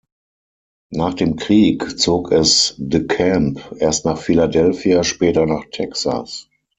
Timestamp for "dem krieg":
1.13-1.99